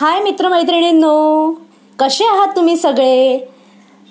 [0.00, 1.52] हाय मित्रमैत्रिणींनो
[1.98, 3.40] कसे आहात तुम्ही सगळे?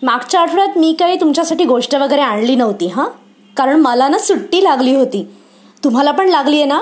[0.03, 3.05] मागच्या आठवड्यात मी काही तुमच्यासाठी गोष्ट वगैरे आणली नव्हती हां?
[3.57, 5.27] कारण मला ना सुट्टी लागली होती.
[5.83, 6.81] तुम्हाला पण लागली आहे ना?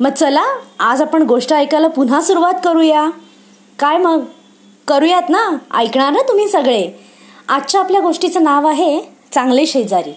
[0.00, 0.42] मग चला
[0.80, 3.10] आज आपण गोष्ट ऐकायला पुन्हा सुरुवात करूया.
[3.78, 4.20] काय मग?
[4.88, 5.56] करूयात ना?
[5.74, 6.90] ऐकणार ना तुम्ही सगळे?
[7.48, 9.00] आजच्या आपल्या गोष्टीचं नाव आहे
[9.34, 10.12] चांगले शेजारी.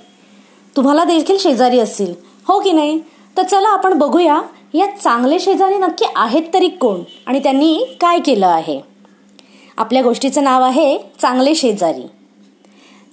[0.75, 2.13] तुम्हाला देखील शेजारी असतील
[2.47, 3.01] हो की नाही?
[3.37, 4.41] तर चला आपण बघूया
[4.77, 7.01] या चांगले शेजारी नक्की आहेत तरी कोण?
[7.25, 8.81] आणि त्यांनी काय केलं आहे?
[9.77, 12.07] आपल्या गोष्टीचं नाव आहे चांगले शेजारी.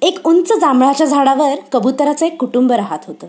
[0.02, 3.26] एक उंच जांभळाच्या झाडावर कबुतराचं एक कुटुंब राहत होतं.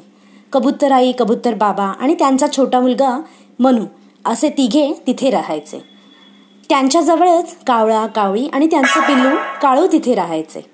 [0.52, 3.22] कबुतर आई कबुतर बाबा आणि त्यांचा छोटा मुलगा
[3.60, 3.86] मनू
[4.26, 5.84] असे तिघे तिथे राहायचे.
[6.70, 10.66] त्यांच्याजवळच कावळा कावळी आणि त्यांचे पिल्लू काळू तिथे राहायचे.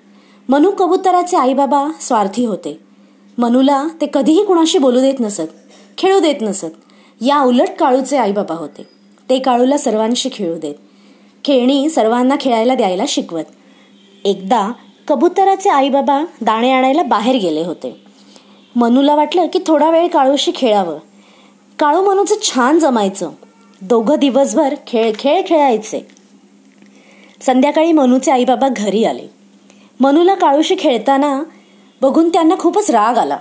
[0.48, 2.80] मनू कबुतराचे आई बाबा स्वार्थी होते.
[3.38, 5.52] मनूला ते कधीही कुणाशी बोलू देत नसत
[5.98, 6.74] खेळू देत नसत
[7.24, 8.88] या उलट काळूचे आईबाबा होते.
[9.30, 10.74] ते काळूला सर्वांशी खेळू देत.
[11.44, 13.44] खेळणी सर्वांना खेळायला द्यायला शिकवत.
[14.24, 14.72] एकदा
[15.08, 17.96] कबुतराचे आईबाबा दाणे आणायला बाहेर गेले होते.
[18.76, 20.98] मनूला वाटलं की थोडा वेळ काळूशी खेळावं.
[21.78, 23.30] काळू मनूचं छान जमायचं.
[23.80, 26.06] दोघं दिवसभर खेळ खेळ खेळायचे.
[27.40, 29.26] संध्याकाळी मनूचे आईबाबा घरी आले.
[30.00, 31.42] मनूला काळूशी खेळताना
[32.02, 33.36] बघून त्यांना खूपच राग आला.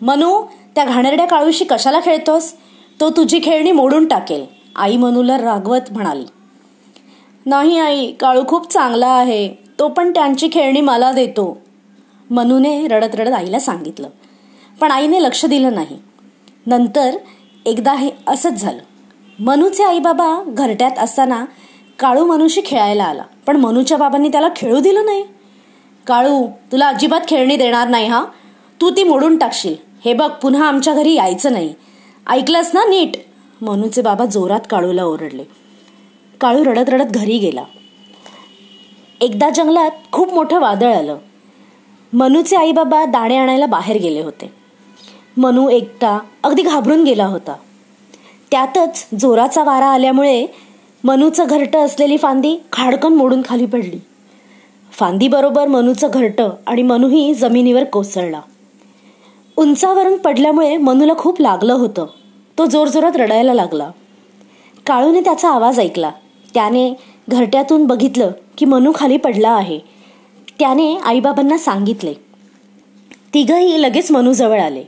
[0.00, 0.42] मनू
[0.74, 2.54] त्या घाणेरड्या काळूशी कशाला खेळतोस?
[3.00, 4.46] तो तुझी खेळणी मोडून टाकेल.
[4.76, 6.24] आई मनूला रागवत म्हणाली.
[7.46, 9.48] नाही आई काळू खूप चांगला आहे.
[9.48, 11.58] तो पण त्यांची खेळणी मला देतो.
[12.30, 14.08] मनूने रडत रडत आईला सांगितलं.
[14.80, 15.98] पण आईने लक्ष दिलं नाही.
[16.66, 17.10] नंतर
[17.66, 18.82] एकदा हे असंच झालं.
[19.38, 21.44] मनूचे आई बाबा घरट्यात असताना
[21.98, 23.22] काळू मनूशी खेळायला आला.
[23.46, 25.24] पण मनूच्या बाबांनी त्याला खेळू दिलं नाही.
[26.06, 28.24] काळू तुला अजिबात खेळणी देणार नाही हा?
[28.80, 29.74] तू ती मोडून टाकशील.
[30.04, 31.74] हे बघ पुन्हा आमच्या घरी यायचं नाही.
[32.30, 33.10] ऐकलंस ना नीट?
[33.62, 35.44] मनूचे बाबा जोरात काळूला ओरडले.
[36.40, 37.62] काळू रडत रडत घरी गेला.
[39.20, 41.18] एकदा जंगलात खूप मोठं वादळ आलं.
[42.12, 44.52] मनूचे आईबाबा दाणे आणायला बाहेर गेले होते.
[45.36, 47.54] मनू एकटा अगदी घाबरून गेला होता.
[48.50, 50.46] त्यातच जोराचा वारा आल्यामुळे
[51.04, 53.98] मनूचं घरटं असलेली फांदी खाडकन मोडून खाली पडली.
[54.92, 58.40] फांदीबरोबर मनूचं घरटं आणि मनूही जमिनीवर कोसळला.
[59.56, 62.06] उंचावरून पडल्यामुळे मनूला खूप लागलं होतं.
[62.60, 63.90] तो जोरजोरात रडायला लागला.
[64.86, 66.10] काळूने त्याचा आवाज ऐकला.
[66.54, 66.94] त्याने
[67.28, 69.78] घरट्यातून बघितलं की मनू खाली पडला आहे.
[70.58, 72.14] त्याने आईबाबांना सांगितले
[73.34, 74.84] तिघंही लगेच मनूजवळ आले.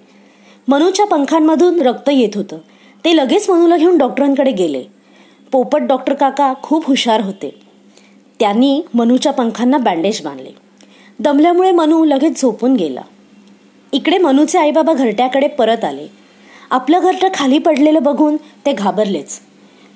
[0.68, 2.58] मनूच्या पंखांमधून रक्त येत होतं.
[3.04, 4.84] ते लगेच मनूला घेऊन डॉक्टरांकडे गेले.
[5.52, 7.60] पोपट डॉक्टर काका खूप हुशार होते.
[8.40, 10.50] त्यांनी मनूच्या पंखांना बँडेज बांधले.
[11.18, 13.02] दमल्यामुळे मनू लगेच झोपून गेला.
[13.92, 16.21] इकडे मनूचे आईबाबा घरट्याकडे परत आले.
[16.72, 19.40] आपलं घरटं खाली पडलेलं बघून ते घाबरलेच.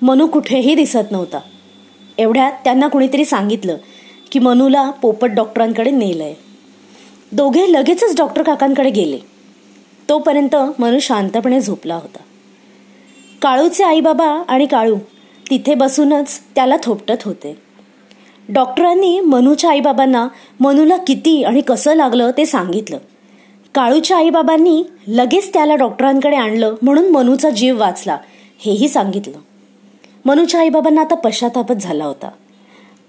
[0.01, 1.39] मनू कुठेही दिसत नव्हता.
[2.17, 3.77] एवढ्यात त्यांना कुणीतरी सांगितलं
[4.31, 6.33] की मनूला पोपट डॉक्टरांकडे नेलंय.
[7.31, 9.17] दोघे लगेचच डॉक्टर काकांकडे गेले.
[10.09, 12.19] तोपर्यंत मनू शांतपणे झोपला होता.
[13.41, 14.95] काळूचे आईबाबा आणि काळू
[15.49, 17.57] तिथे बसूनच त्याला थोपटत होते.
[18.49, 20.27] डॉक्टरांनी मनूच्या आईबाबांना
[20.59, 22.97] मनूला किती आणि कसं लागलं ते सांगितलं.
[23.77, 28.17] काळूच्या आईबाबांनी लगेच त्याला डॉक्टरांकडे आणलं म्हणून मनूचा जीव वाचला
[28.59, 29.37] हेही सांगितलं.
[30.25, 32.29] मनूच्या आईबाबांना आता पश्चातापच झाला होता.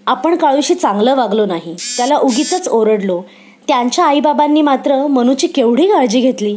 [0.07, 3.23] आपण काळूशी चांगलं वागलो नाही त्याला उगीच ओरडलो.
[3.69, 6.57] त्यांच्या आईबाबांनी मात्र मनूची केवढी काळजी घेतली?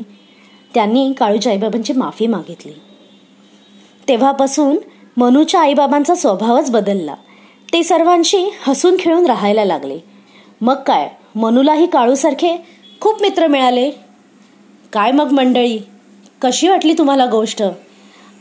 [0.74, 2.74] त्यांनी काळूच्या आईबाबांची माफी मागितली.
[4.08, 4.78] तेव्हापासून
[5.18, 7.16] मनूच्या आईबाबांचा स्वभावच बदलला.
[7.74, 10.00] ते सर्वांशी हसून खेळून राहायला लागले.
[10.62, 13.92] मग काय मनूलाही काळूसारखे खूप मित्र मिळाले.
[14.94, 15.80] काय मग मंडळी?
[16.42, 17.64] कशी वाटली तुम्हाला गोष्ट?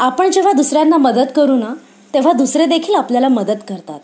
[0.00, 1.74] आपण जेव्हा दुसऱ्यांना मदत करू ना
[2.14, 4.00] तेव्हा दुसरे देखील आपल्याला मदत करतात.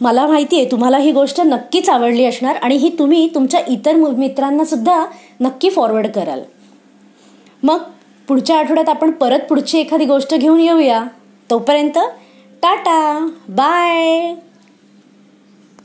[0.00, 4.64] मला माहिती आहे तुम्हाला ही गोष्ट नक्कीच आवडली असणार आणि ही तुम्ही तुमच्या इतर मित्रांना
[4.64, 5.06] सुद्धा
[5.40, 6.42] नक्की फॉरवर्ड कराल.
[7.62, 7.78] मग
[8.28, 11.04] पुढच्या आठवड्यात आपण परत पुढची एखादी गोष्ट घेऊन येऊया.
[11.50, 11.98] तोपर्यंत
[12.62, 13.28] टाटा!
[13.48, 14.34] बाय!